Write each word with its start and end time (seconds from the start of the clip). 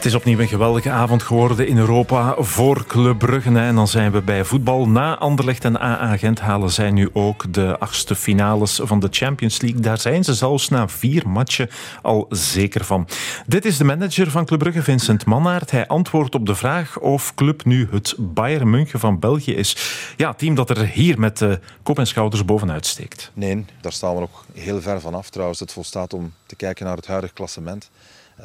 Het 0.00 0.08
is 0.08 0.14
opnieuw 0.14 0.38
een 0.38 0.48
geweldige 0.48 0.90
avond 0.90 1.22
geworden 1.22 1.66
in 1.66 1.78
Europa 1.78 2.34
voor 2.38 2.86
Club 2.86 3.18
Brugge. 3.18 3.58
En 3.58 3.74
dan 3.74 3.88
zijn 3.88 4.12
we 4.12 4.22
bij 4.22 4.44
voetbal. 4.44 4.88
Na 4.88 5.18
Anderlecht 5.18 5.64
en 5.64 5.80
AA 5.80 6.16
Gent 6.16 6.40
halen 6.40 6.70
zij 6.70 6.90
nu 6.90 7.10
ook 7.12 7.52
de 7.52 7.78
achtste 7.78 8.14
finales 8.14 8.80
van 8.82 9.00
de 9.00 9.08
Champions 9.10 9.60
League. 9.60 9.80
Daar 9.80 9.98
zijn 9.98 10.24
ze 10.24 10.34
zelfs 10.34 10.68
na 10.68 10.88
vier 10.88 11.28
matchen 11.28 11.70
al 12.02 12.26
zeker 12.28 12.84
van. 12.84 13.08
Dit 13.46 13.64
is 13.64 13.76
de 13.76 13.84
manager 13.84 14.30
van 14.30 14.44
Club 14.44 14.58
Brugge, 14.58 14.82
Vincent 14.82 15.24
Mannaert. 15.24 15.70
Hij 15.70 15.86
antwoordt 15.86 16.34
op 16.34 16.46
de 16.46 16.54
vraag 16.54 16.98
of 16.98 17.34
Club 17.34 17.64
nu 17.64 17.88
het 17.90 18.14
Bayern 18.18 18.70
München 18.70 19.00
van 19.00 19.18
België 19.18 19.54
is. 19.54 19.76
Ja, 20.16 20.34
team 20.34 20.54
dat 20.54 20.70
er 20.70 20.86
hier 20.86 21.18
met 21.18 21.44
kop 21.82 21.98
en 21.98 22.06
schouders 22.06 22.44
bovenuit 22.44 22.86
steekt. 22.86 23.30
Nee, 23.34 23.64
daar 23.80 23.92
staan 23.92 24.14
we 24.14 24.20
nog 24.20 24.44
heel 24.52 24.80
ver 24.80 25.00
vanaf 25.00 25.30
trouwens. 25.30 25.60
Het 25.60 25.72
volstaat 25.72 26.14
om 26.14 26.32
te 26.46 26.56
kijken 26.56 26.86
naar 26.86 26.96
het 26.96 27.06
huidige 27.06 27.32
klassement. 27.32 27.90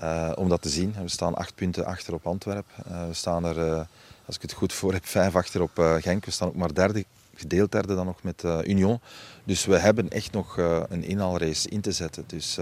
Uh, 0.03 0.31
om 0.35 0.49
dat 0.49 0.61
te 0.61 0.69
zien. 0.69 0.95
We 1.01 1.09
staan 1.09 1.35
acht 1.35 1.55
punten 1.55 1.85
achter 1.85 2.13
op 2.13 2.27
Antwerpen. 2.27 2.83
Uh, 2.91 3.07
we 3.07 3.13
staan 3.13 3.45
er, 3.45 3.57
uh, 3.57 3.81
als 4.25 4.35
ik 4.35 4.41
het 4.41 4.53
goed 4.53 4.73
voor 4.73 4.93
heb, 4.93 5.05
vijf 5.19 5.35
achter 5.35 5.61
op 5.61 5.97
Genk. 5.99 6.25
We 6.25 6.31
staan 6.31 6.47
ook 6.47 6.55
maar 6.55 6.73
derde, 6.73 7.05
gedeeld 7.35 7.71
derde 7.71 7.95
dan 7.95 8.05
nog 8.05 8.23
met 8.23 8.43
Union. 8.63 8.99
Dus 9.43 9.65
we 9.65 9.77
hebben 9.77 10.09
echt 10.09 10.31
nog 10.31 10.57
een 10.89 11.03
inhaalrace 11.03 11.69
in 11.69 11.81
te 11.81 11.91
zetten. 11.91 12.23
Dus 12.27 12.57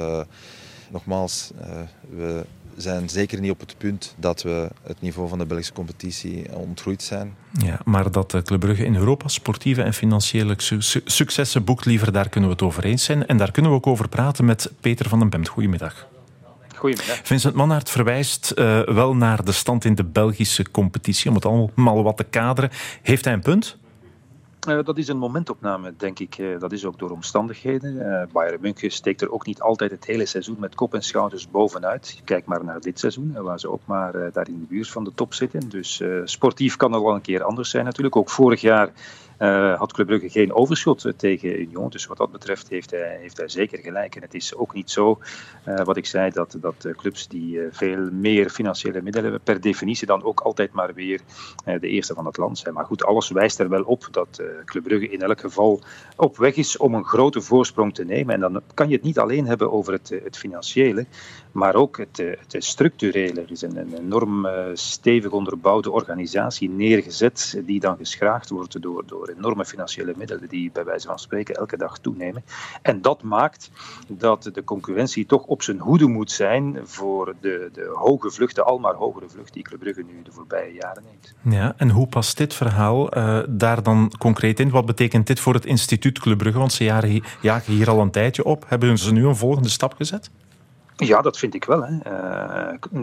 nogmaals, 0.89 1.51
we 2.09 2.45
zijn 2.77 3.09
zeker 3.09 3.39
niet 3.39 3.51
op 3.51 3.59
het 3.59 3.75
punt 3.77 4.15
dat 4.17 4.41
we 4.41 4.69
het 4.83 5.01
niveau 5.01 5.29
van 5.29 5.37
de 5.37 5.45
Belgische 5.45 5.73
competitie 5.73 6.55
ontgroeid 6.55 7.03
zijn. 7.03 7.35
Ja, 7.57 7.79
maar 7.85 8.11
dat 8.11 8.41
Club 8.43 8.59
Brugge 8.59 8.85
in 8.85 8.95
Europa 8.95 9.27
sportieve 9.27 9.81
en 9.81 9.93
financiële 9.93 10.55
su 10.57 10.81
successen 11.05 11.63
boekt, 11.63 11.85
liever 11.85 12.11
daar 12.11 12.29
kunnen 12.29 12.49
we 12.49 12.55
het 12.55 12.65
over 12.65 12.83
eens 12.83 13.03
zijn. 13.03 13.27
En 13.27 13.37
daar 13.37 13.51
kunnen 13.51 13.71
we 13.71 13.77
ook 13.77 13.87
over 13.87 14.09
praten 14.09 14.45
met 14.45 14.71
Peter 14.79 15.09
van 15.09 15.19
den 15.19 15.29
Bemt. 15.29 15.47
Goedemiddag. 15.47 16.07
Goedemiddag. 16.83 17.19
Vincent 17.23 17.53
Manhart 17.53 17.89
verwijst 17.89 18.53
uh, 18.55 18.81
wel 18.81 19.15
naar 19.15 19.43
de 19.43 19.51
stand 19.51 19.85
in 19.85 19.95
de 19.95 20.03
Belgische 20.03 20.71
competitie, 20.71 21.29
om 21.29 21.35
het 21.35 21.45
allemaal 21.45 22.03
wat 22.03 22.17
te 22.17 22.23
kaderen. 22.23 22.69
Heeft 23.01 23.25
hij 23.25 23.33
een 23.33 23.41
punt? 23.41 23.77
Uh, 24.67 24.83
dat 24.83 24.97
is 24.97 25.07
een 25.07 25.17
momentopname, 25.17 25.93
denk 25.97 26.19
ik. 26.19 26.37
Uh, 26.37 26.59
dat 26.59 26.71
is 26.71 26.85
ook 26.85 26.99
door 26.99 27.09
omstandigheden. 27.09 27.95
Uh, 27.95 28.23
Bayern 28.33 28.61
München 28.61 28.91
steekt 28.91 29.21
er 29.21 29.31
ook 29.31 29.45
niet 29.45 29.61
altijd 29.61 29.91
het 29.91 30.05
hele 30.05 30.25
seizoen 30.25 30.55
met 30.59 30.75
kop 30.75 30.93
en 30.93 31.03
schouders 31.03 31.49
bovenuit. 31.49 32.21
Kijk 32.23 32.45
maar 32.45 32.63
naar 32.63 32.79
dit 32.79 32.99
seizoen, 32.99 33.33
waar 33.41 33.59
ze 33.59 33.71
ook 33.71 33.81
maar 33.85 34.11
daar 34.11 34.47
in 34.47 34.59
de 34.59 34.65
buurt 34.69 34.89
van 34.89 35.03
de 35.03 35.11
top 35.15 35.33
zitten. 35.33 35.69
Dus 35.69 36.01
sportief 36.23 36.75
kan 36.75 36.93
het 36.93 37.01
wel 37.01 37.15
een 37.15 37.21
keer 37.21 37.43
anders 37.43 37.69
zijn 37.69 37.85
natuurlijk. 37.85 38.15
Ook 38.15 38.29
vorig 38.29 38.61
jaar 38.61 38.89
uh, 39.39 39.77
had 39.77 39.93
Club 39.93 40.07
Brugge 40.07 40.29
geen 40.29 40.53
overschot 40.53 41.05
eh, 41.05 41.13
tegen 41.15 41.59
Union. 41.61 41.89
Dus 41.89 42.05
wat 42.05 42.17
dat 42.17 42.31
betreft 42.31 42.69
heeft 42.69 42.91
hij, 42.91 43.17
heeft 43.21 43.43
zeker 43.45 43.79
gelijk. 43.79 44.15
En 44.15 44.21
het 44.21 44.33
is 44.33 44.55
ook 44.55 44.73
niet 44.73 44.91
zo, 44.91 45.19
uh, 45.67 45.83
wat 45.83 45.97
ik 45.97 46.05
zei, 46.05 46.31
dat, 46.31 46.57
dat 46.61 46.87
clubs 46.95 47.27
die 47.27 47.59
veel 47.71 48.09
meer 48.11 48.49
financiële 48.49 49.01
middelen 49.01 49.31
hebben, 49.31 49.41
per 49.53 49.61
definitie 49.61 50.07
dan 50.07 50.23
ook 50.23 50.39
altijd 50.39 50.71
maar 50.71 50.93
weer 50.93 51.21
de 51.63 51.87
eerste 51.87 52.13
van 52.13 52.25
het 52.25 52.37
land 52.37 52.57
zijn. 52.57 52.73
Maar 52.73 52.85
goed, 52.85 53.03
alles 53.03 53.29
wijst 53.29 53.59
er 53.59 53.69
wel 53.69 53.83
op 53.83 54.07
dat 54.11 54.41
Club 54.65 54.83
Brugge 54.83 55.09
in 55.09 55.21
elk 55.21 55.39
geval 55.39 55.81
op 56.15 56.37
weg 56.37 56.55
is 56.55 56.77
om 56.77 56.93
een 56.93 57.05
grote 57.05 57.41
voorsprong 57.41 57.93
te 57.93 58.05
nemen. 58.05 58.33
En 58.33 58.39
dan 58.39 58.61
kan 58.73 58.87
je 58.87 58.95
het 58.95 59.03
niet 59.03 59.19
alleen 59.19 59.45
hebben 59.45 59.71
over 59.71 59.93
het, 59.93 60.09
het 60.23 60.37
financiële, 60.37 61.05
maar 61.51 61.75
ook 61.75 61.97
het, 61.97 62.17
het 62.17 62.63
structurele. 62.63 63.41
Er 63.41 63.51
is 63.51 63.61
een, 63.61 63.95
enorm 63.97 64.47
stevig 64.73 65.31
onderbouwde 65.31 65.91
organisatie 65.91 66.69
neergezet, 66.69 67.61
die 67.65 67.79
dan 67.79 67.97
geschraagd 67.97 68.49
wordt 68.49 68.81
door 68.81 69.03
enorme 69.29 69.65
financiële 69.65 70.13
middelen 70.17 70.49
die 70.49 70.71
bij 70.71 70.83
wijze 70.83 71.07
van 71.07 71.19
spreken 71.19 71.55
elke 71.55 71.77
dag 71.77 71.97
toenemen. 71.97 72.43
En 72.81 73.01
dat 73.01 73.21
maakt 73.21 73.71
dat 74.07 74.49
de 74.53 74.63
concurrentie 74.63 75.25
toch 75.25 75.43
op 75.43 75.61
zijn 75.61 75.79
hoede 75.79 76.07
moet 76.07 76.31
zijn 76.31 76.79
voor 76.83 77.35
de, 77.41 77.69
de 77.73 77.91
hoge 77.93 78.31
vlucht, 78.31 78.55
de 78.55 78.63
almaar 78.63 78.93
hogere 78.93 79.29
vlucht 79.29 79.53
die 79.53 79.63
Club 79.63 79.79
Brugge 79.79 80.01
nu 80.01 80.21
de 80.23 80.31
voorbije 80.31 80.73
jaren 80.73 81.03
neemt. 81.03 81.55
Ja, 81.55 81.73
en 81.77 81.89
hoe 81.89 82.07
past 82.07 82.37
dit 82.37 82.53
verhaal 82.53 83.17
uh, 83.17 83.39
daar 83.49 83.83
dan 83.83 84.11
concreet 84.17 84.59
in? 84.59 84.69
Wat 84.69 84.85
betekent 84.85 85.27
dit 85.27 85.39
voor 85.39 85.53
het 85.53 85.65
instituut 85.65 86.19
Club 86.19 86.37
Brugge? 86.37 86.59
Want 86.59 86.73
ze 86.73 86.83
jagen 87.41 87.73
hier 87.73 87.89
al 87.89 87.99
een 87.99 88.11
tijdje 88.11 88.43
op. 88.43 88.65
Hebben 88.67 88.97
ze 88.97 89.13
nu 89.13 89.25
een 89.25 89.35
volgende 89.35 89.69
stap 89.69 89.93
gezet? 89.93 90.29
Ja, 90.95 91.21
dat 91.21 91.37
vind 91.37 91.53
ik 91.53 91.65
wel. 91.65 91.83
Hè. 91.83 91.99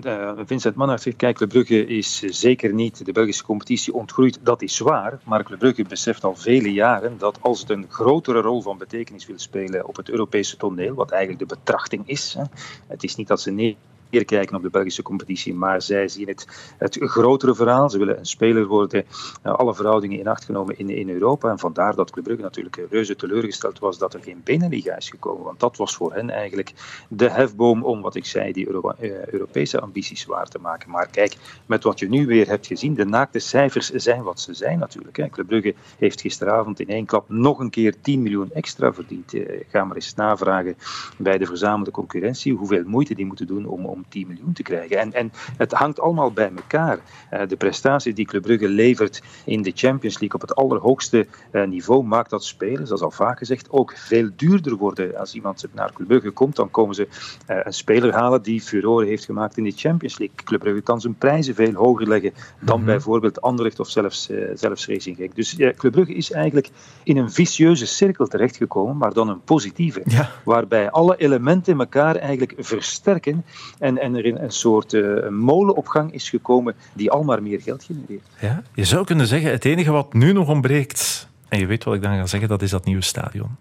Uh, 0.04 0.32
Vincent 0.44 0.74
Manhart 0.74 1.02
zegt, 1.02 1.16
kijk, 1.16 1.36
Club 1.36 1.48
Brugge 1.48 1.86
is 1.86 2.18
zeker 2.18 2.74
niet 2.74 3.04
de 3.04 3.12
Belgische 3.12 3.44
competitie 3.44 3.94
ontgroeid. 3.94 4.38
Dat 4.42 4.62
is 4.62 4.78
waar, 4.78 5.20
maar 5.24 5.44
Club 5.44 5.58
Brugge 5.58 5.82
beseft 5.82 6.24
al 6.24 6.36
vele 6.36 6.72
jaren 6.72 7.18
dat 7.18 7.38
als 7.40 7.60
het 7.60 7.70
een 7.70 7.86
grotere 7.88 8.40
rol 8.40 8.62
van 8.62 8.78
betekenis 8.78 9.26
wil 9.26 9.38
spelen 9.38 9.86
op 9.86 9.96
het 9.96 10.08
Europese 10.08 10.56
toneel, 10.56 10.94
wat 10.94 11.10
eigenlijk 11.10 11.48
de 11.48 11.56
betrachting 11.56 12.02
is, 12.06 12.34
hè. 12.38 12.44
het 12.86 13.02
is 13.02 13.16
niet 13.16 13.28
dat 13.28 13.40
ze 13.40 13.50
nee 13.50 13.76
meer 14.10 14.24
kijken 14.24 14.56
op 14.56 14.62
de 14.62 14.70
Belgische 14.70 15.02
competitie, 15.02 15.54
maar 15.54 15.82
zij 15.82 16.08
zien 16.08 16.28
het, 16.28 16.74
het 16.78 16.96
grotere 17.00 17.54
verhaal. 17.54 17.90
Ze 17.90 17.98
willen 17.98 18.18
een 18.18 18.26
speler 18.26 18.66
worden, 18.66 19.04
uh, 19.46 19.54
alle 19.54 19.74
verhoudingen 19.74 20.18
in 20.18 20.28
acht 20.28 20.44
genomen 20.44 20.78
in, 20.78 20.90
in 20.90 21.10
Europa. 21.10 21.50
En 21.50 21.58
vandaar 21.58 21.94
dat 21.94 22.10
Club 22.10 22.24
Brugge 22.24 22.42
natuurlijk 22.42 22.86
reuze 22.90 23.16
teleurgesteld 23.16 23.78
was 23.78 23.98
dat 23.98 24.14
er 24.14 24.22
geen 24.22 24.40
Beneliga 24.44 24.96
is 24.96 25.08
gekomen. 25.08 25.44
Want 25.44 25.60
dat 25.60 25.76
was 25.76 25.96
voor 25.96 26.12
hen 26.12 26.30
eigenlijk 26.30 26.72
de 27.08 27.30
hefboom 27.30 27.84
om, 27.84 28.00
wat 28.00 28.14
ik 28.14 28.26
zei, 28.26 28.52
die 28.52 28.68
uh, 28.68 29.26
Europese 29.26 29.80
ambities 29.80 30.24
waar 30.24 30.48
te 30.48 30.58
maken. 30.58 30.90
Maar 30.90 31.08
kijk, 31.10 31.36
met 31.66 31.84
wat 31.84 31.98
je 31.98 32.08
nu 32.08 32.26
weer 32.26 32.46
hebt 32.46 32.66
gezien, 32.66 32.94
de 32.94 33.04
naakte 33.04 33.38
cijfers 33.38 33.90
zijn 33.90 34.22
wat 34.22 34.40
ze 34.40 34.54
zijn 34.54 34.78
natuurlijk. 34.78 35.16
Hè. 35.16 35.28
Club 35.28 35.46
Brugge 35.46 35.74
heeft 35.98 36.20
gisteravond 36.20 36.80
in 36.80 36.88
één 36.88 37.06
klap 37.06 37.28
nog 37.28 37.58
een 37.58 37.70
keer 37.70 38.00
10 38.00 38.22
miljoen 38.22 38.50
extra 38.52 38.92
verdiend. 38.92 39.34
Uh, 39.34 39.60
ga 39.68 39.84
maar 39.84 39.96
eens 39.96 40.14
navragen 40.14 40.76
bij 41.16 41.38
de 41.38 41.46
verzamelde 41.46 41.90
concurrentie 41.90 42.54
hoeveel 42.54 42.84
moeite 42.84 43.14
die 43.14 43.26
moeten 43.26 43.46
doen 43.46 43.66
om, 43.66 43.86
om 43.86 43.99
10 44.08 44.26
miljoen 44.26 44.52
te 44.52 44.62
krijgen. 44.62 44.98
En, 44.98 45.12
en 45.12 45.32
het 45.56 45.72
hangt 45.72 46.00
allemaal 46.00 46.32
bij 46.32 46.50
elkaar. 46.56 46.98
Uh, 47.32 47.40
de 47.48 47.56
prestatie 47.56 48.12
die 48.12 48.26
Club 48.26 48.42
Brugge 48.42 48.68
levert 48.68 49.22
in 49.44 49.62
de 49.62 49.72
Champions 49.74 50.18
League 50.18 50.40
op 50.40 50.48
het 50.48 50.54
allerhoogste 50.54 51.26
uh, 51.52 51.66
niveau 51.66 52.04
maakt 52.04 52.30
dat 52.30 52.44
spelers, 52.44 52.88
dat 52.88 52.98
is 52.98 53.04
al 53.04 53.10
vaak 53.10 53.38
gezegd, 53.38 53.70
ook 53.70 53.92
veel 53.96 54.30
duurder 54.36 54.76
worden. 54.76 55.18
Als 55.18 55.34
iemand 55.34 55.66
naar 55.72 55.92
Club 55.92 56.08
Brugge 56.08 56.30
komt, 56.30 56.56
dan 56.56 56.70
komen 56.70 56.94
ze 56.94 57.08
uh, 57.50 57.56
een 57.62 57.72
speler 57.72 58.12
halen 58.12 58.42
die 58.42 58.60
furore 58.60 59.06
heeft 59.06 59.24
gemaakt 59.24 59.56
in 59.56 59.64
de 59.64 59.72
Champions 59.76 60.18
League. 60.18 60.36
Club 60.44 60.60
Brugge 60.60 60.80
kan 60.80 61.00
zijn 61.00 61.14
prijzen 61.14 61.54
veel 61.54 61.72
hoger 61.72 62.08
leggen 62.08 62.32
dan 62.60 62.78
mm 62.78 62.84
-hmm. 62.84 62.84
bijvoorbeeld 62.84 63.40
Anderlecht 63.40 63.80
of 63.80 63.88
zelfs, 63.88 64.30
zelfs 64.54 64.86
Racing 64.86 65.16
Genk. 65.16 65.34
Dus 65.34 65.56
Club 65.56 65.92
Brugge 65.92 66.14
is 66.14 66.32
eigenlijk 66.32 66.70
in 67.02 67.16
een 67.16 67.30
vicieuze 67.30 67.86
cirkel 67.86 68.26
terechtgekomen, 68.26 68.96
maar 68.96 69.12
dan 69.12 69.28
een 69.28 69.44
positieve. 69.44 70.02
Ja. 70.04 70.30
Waarbij 70.44 70.90
alle 70.90 71.16
elementen 71.16 71.78
elkaar 71.78 72.16
eigenlijk 72.16 72.54
versterken 72.58 73.44
en 73.78 73.89
en, 73.98 74.14
er 74.14 74.24
in 74.24 74.36
een 74.36 74.50
soort 74.50 74.92
uh, 74.92 75.28
molenopgang 75.28 76.12
is 76.12 76.30
gekomen 76.30 76.74
die 76.92 77.10
al 77.10 77.22
maar 77.22 77.42
meer 77.42 77.60
geld 77.60 77.84
genereert. 77.84 78.26
Ja, 78.40 78.62
je 78.74 78.84
zou 78.84 79.04
kunnen 79.04 79.26
zeggen, 79.26 79.50
het 79.50 79.64
enige 79.64 79.90
wat 79.90 80.12
nu 80.12 80.32
nog 80.32 80.48
ontbreekt, 80.48 81.28
en 81.48 81.58
je 81.58 81.66
weet 81.66 81.84
wat 81.84 81.94
ik 81.94 82.02
dan 82.02 82.16
ga 82.16 82.26
zeggen, 82.26 82.48
dat 82.48 82.62
is 82.62 82.70
dat 82.70 82.84
nieuwe 82.84 83.02
stadion. 83.02 83.56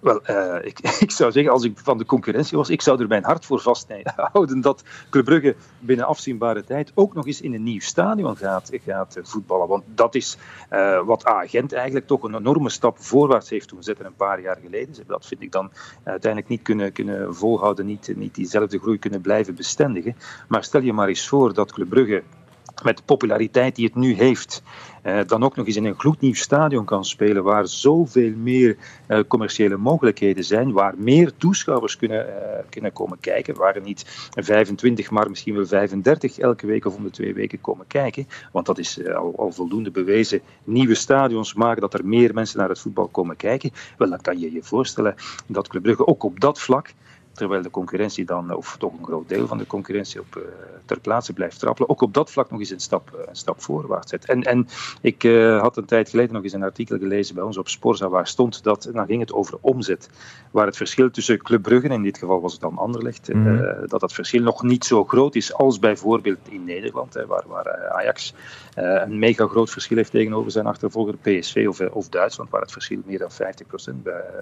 Wel, 0.00 0.20
uh, 0.30 0.64
ik, 1.00 1.10
zou 1.10 1.32
zeggen, 1.32 1.52
als 1.52 1.64
ik 1.64 1.78
van 1.78 1.98
de 1.98 2.04
concurrentie 2.04 2.56
was, 2.56 2.70
ik 2.70 2.82
zou 2.82 3.00
er 3.00 3.08
mijn 3.08 3.24
hart 3.24 3.44
voor 3.44 3.60
vasthouden 3.60 4.60
dat 4.70 4.84
Club 5.10 5.24
Brugge 5.24 5.56
binnen 5.78 6.06
afzienbare 6.06 6.64
tijd 6.64 6.92
ook 6.94 7.14
nog 7.14 7.26
eens 7.26 7.40
in 7.40 7.54
een 7.54 7.62
nieuw 7.62 7.80
stadion 7.80 8.36
gaat, 8.36 8.70
gaat 8.84 9.18
voetballen. 9.22 9.68
Want 9.68 9.84
dat 9.86 10.14
is 10.14 10.36
uh, 10.72 11.02
wat 11.06 11.24
Agent 11.24 11.72
eigenlijk 11.72 12.06
toch 12.06 12.22
een 12.22 12.34
enorme 12.34 12.70
stap 12.70 12.98
voorwaarts 12.98 13.50
heeft 13.50 13.68
doen 13.68 13.82
zetten 13.82 14.06
een 14.06 14.14
paar 14.14 14.40
jaar 14.40 14.58
geleden. 14.62 14.94
Ze 14.94 15.04
dat 15.06 15.26
vind 15.26 15.42
ik 15.42 15.52
dan 15.52 15.70
uiteindelijk 16.04 16.50
niet 16.50 16.62
kunnen, 16.62 16.92
kunnen 16.92 17.34
volhouden, 17.34 17.86
niet, 17.86 18.12
niet 18.16 18.34
diezelfde 18.34 18.78
groei 18.78 18.98
kunnen 18.98 19.20
blijven 19.20 19.54
bestendigen. 19.54 20.16
Maar 20.48 20.64
stel 20.64 20.82
je 20.82 20.92
maar 20.92 21.08
eens 21.08 21.28
voor 21.28 21.54
dat 21.54 21.72
Club 21.72 21.88
Brugge 21.88 22.22
met 22.84 22.96
de 22.96 23.02
populariteit 23.02 23.76
die 23.76 23.84
het 23.84 23.94
nu 23.94 24.14
heeft, 24.14 24.62
eh, 25.02 25.18
dan 25.26 25.44
ook 25.44 25.56
nog 25.56 25.66
eens 25.66 25.76
in 25.76 25.84
een 25.84 25.98
gloednieuw 25.98 26.34
stadion 26.34 26.84
kan 26.84 27.04
spelen 27.04 27.42
waar 27.42 27.68
zoveel 27.68 28.32
meer 28.36 28.76
eh, 29.06 29.20
commerciële 29.28 29.76
mogelijkheden 29.76 30.44
zijn, 30.44 30.72
waar 30.72 30.94
meer 30.96 31.32
toeschouwers 31.36 31.96
kunnen, 31.96 32.26
uh, 32.26 32.32
kunnen 32.68 32.92
komen 32.92 33.20
kijken, 33.20 33.54
waar 33.54 33.80
niet 33.82 34.28
25, 34.30 35.10
maar 35.10 35.28
misschien 35.28 35.54
wel 35.54 35.66
35 35.66 36.38
elke 36.38 36.66
week 36.66 36.84
of 36.86 36.96
om 36.96 37.02
de 37.02 37.10
twee 37.10 37.34
weken 37.34 37.60
komen 37.60 37.86
kijken, 37.86 38.26
want 38.52 38.66
dat 38.66 38.78
is 38.78 39.04
al, 39.06 39.34
al, 39.36 39.52
voldoende 39.52 39.90
bewezen. 39.90 40.40
Nieuwe 40.64 40.94
stadions 40.94 41.54
maken 41.54 41.80
dat 41.80 41.94
er 41.94 42.06
meer 42.06 42.34
mensen 42.34 42.58
naar 42.58 42.68
het 42.68 42.80
voetbal 42.80 43.08
komen 43.08 43.36
kijken. 43.36 43.70
Wel, 43.98 44.08
dan 44.08 44.20
kan 44.20 44.38
je 44.38 44.52
je 44.52 44.62
voorstellen 44.62 45.14
dat 45.46 45.68
Club 45.68 45.82
Brugge 45.82 46.06
ook 46.06 46.22
op 46.22 46.40
dat 46.40 46.60
vlak 46.60 46.92
terwijl 47.32 47.62
de 47.62 47.70
concurrentie 47.70 48.24
dan, 48.24 48.54
of 48.54 48.76
toch 48.78 48.92
een 48.98 49.04
groot 49.04 49.28
deel 49.28 49.46
van 49.46 49.58
de 49.58 49.66
concurrentie 49.66 50.20
op, 50.20 50.36
uh, 50.36 50.42
ter 50.84 51.00
plaatse 51.00 51.32
blijft 51.32 51.58
trappelen, 51.58 51.90
ook 51.90 52.00
op 52.00 52.14
dat 52.14 52.30
vlak 52.30 52.50
nog 52.50 52.60
eens 52.60 52.70
een 52.70 52.80
stap, 52.80 53.24
een 53.28 53.36
stap 53.36 53.62
voorwaarts 53.62 54.10
zet. 54.10 54.24
En, 54.24 54.42
en 54.42 54.66
ik 55.00 55.24
uh, 55.24 55.60
had 55.60 55.76
een 55.76 55.84
tijd 55.84 56.08
geleden 56.08 56.32
nog 56.32 56.42
eens 56.42 56.52
een 56.52 56.62
artikel 56.62 56.98
gelezen 56.98 57.34
bij 57.34 57.44
ons 57.44 57.58
op 57.58 57.68
Sporza, 57.68 58.08
waar 58.08 58.26
stond 58.26 58.62
dat, 58.62 58.90
dan 58.92 59.06
ging 59.06 59.20
het 59.20 59.32
over 59.32 59.58
omzet, 59.60 60.10
waar 60.50 60.66
het 60.66 60.76
verschil 60.76 61.10
tussen 61.10 61.38
Club 61.38 61.62
Brugge, 61.62 61.88
in 61.88 62.02
dit 62.02 62.18
geval 62.18 62.40
was 62.40 62.52
het 62.52 62.60
dan 62.60 62.78
Anderlecht, 62.78 63.32
mm. 63.32 63.46
uh, 63.46 63.70
dat 63.86 64.00
dat 64.00 64.12
verschil 64.12 64.42
nog 64.42 64.62
niet 64.62 64.84
zo 64.84 65.04
groot 65.04 65.34
is 65.34 65.54
als 65.54 65.78
bijvoorbeeld 65.78 66.48
in 66.48 66.64
Nederland, 66.64 67.14
hè, 67.14 67.26
waar, 67.26 67.44
waar 67.46 67.88
Ajax 67.88 68.34
een 68.74 69.18
mega 69.18 69.46
groot 69.46 69.70
verschil 69.70 69.96
heeft 69.96 70.10
tegenover 70.10 70.50
zijn 70.50 70.66
achtervolger 70.66 71.16
PSV 71.16 71.66
of, 71.68 71.80
of 71.80 72.08
Duitsland, 72.08 72.50
waar 72.50 72.60
het 72.60 72.72
verschil 72.72 73.00
meer 73.04 73.18
dan 73.18 73.30
50% 73.30 73.94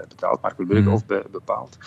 betaalt, 0.09 0.41
maar 0.41 0.55
Club 0.55 0.69
Brugge 0.69 0.89
mm. 0.89 0.95
of 0.95 1.07
be, 1.07 1.25
bepaalt. 1.31 1.79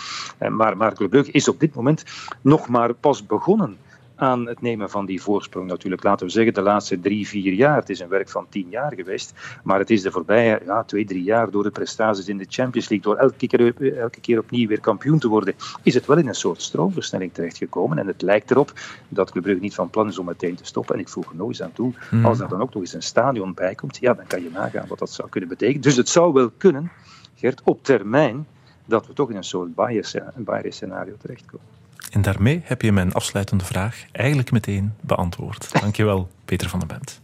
maar, 0.49 0.77
maar 0.77 0.90
Club 0.93 1.09
Brugge 1.09 1.31
is 1.31 1.47
op 1.47 1.59
dit 1.59 1.75
moment 1.75 2.03
nog 2.41 2.67
maar 2.67 2.93
pas 2.93 3.25
begonnen 3.25 3.77
aan 4.21 4.47
het 4.47 4.61
nemen 4.61 4.89
van 4.89 5.05
die 5.05 5.21
voorsprong 5.21 5.67
natuurlijk. 5.67 6.03
Laten 6.03 6.25
we 6.25 6.31
zeggen 6.31 6.53
de 6.53 6.61
laatste 6.61 6.99
drie, 6.99 7.27
vier 7.27 7.53
jaar. 7.53 7.75
Het 7.75 7.89
is 7.89 7.99
een 7.99 8.07
werk 8.07 8.29
van 8.29 8.45
tien 8.49 8.67
jaar 8.69 8.93
geweest. 8.95 9.33
Maar 9.63 9.79
het 9.79 9.89
is 9.89 10.01
de 10.01 10.11
voorbije 10.11 10.61
ja, 10.65 10.83
twee, 10.83 11.05
drie 11.05 11.23
jaar 11.23 11.51
door 11.51 11.63
de 11.63 11.71
prestaties 11.71 12.27
in 12.27 12.37
de 12.37 12.45
Champions 12.49 12.89
League, 12.89 13.11
door 13.11 13.21
elke 13.21 13.47
keer, 13.47 13.97
elke 13.97 14.19
keer 14.19 14.39
opnieuw 14.39 14.67
weer 14.67 14.79
kampioen 14.79 15.19
te 15.19 15.27
worden, 15.27 15.53
is 15.83 15.93
het 15.93 16.05
wel 16.05 16.17
in 16.17 16.27
een 16.27 16.35
soort 16.35 16.61
stroomversnelling 16.61 17.33
terechtgekomen. 17.33 17.97
En 17.97 18.07
het 18.07 18.21
lijkt 18.21 18.51
erop 18.51 18.73
dat 19.09 19.31
Club 19.31 19.43
Brugge 19.43 19.61
niet 19.61 19.75
van 19.75 19.89
plan 19.89 20.07
is 20.07 20.19
om 20.19 20.25
meteen 20.25 20.55
te 20.55 20.65
stoppen. 20.65 20.95
En 20.95 21.01
ik 21.01 21.09
voeg 21.09 21.29
er 21.29 21.35
nog 21.35 21.47
eens 21.47 21.61
aan 21.61 21.73
toe, 21.73 21.93
hmm. 22.09 22.25
als 22.25 22.39
er 22.39 22.47
dan 22.47 22.61
ook 22.61 22.73
nog 22.73 22.83
eens 22.83 22.93
een 22.93 23.03
stadion 23.03 23.53
bij 23.53 23.75
komt, 23.75 23.97
ja, 23.97 24.13
dan 24.13 24.27
kan 24.27 24.43
je 24.43 24.49
nagaan 24.53 24.87
wat 24.87 24.99
dat 24.99 25.09
zou 25.09 25.29
kunnen 25.29 25.49
betekenen. 25.49 25.81
Dus 25.81 25.95
het 25.95 26.09
zou 26.09 26.33
wel 26.33 26.51
kunnen, 26.57 26.91
Gert, 27.35 27.61
op 27.63 27.83
termijn, 27.83 28.47
dat 28.91 29.07
we 29.07 29.13
toch 29.13 29.29
in 29.29 29.35
een 29.35 29.43
soort 29.43 29.75
bias 29.75 30.15
scenario 30.69 31.13
terechtkomen. 31.21 31.65
En 32.11 32.21
daarmee 32.21 32.61
heb 32.63 32.81
je 32.81 32.91
mijn 32.91 33.13
afsluitende 33.13 33.65
vraag 33.65 34.05
eigenlijk 34.11 34.51
meteen 34.51 34.93
beantwoord. 35.01 35.81
Dankjewel, 35.81 36.29
Peter 36.45 36.69
van 36.69 36.79
den 36.79 36.87
Bent. 36.87 37.20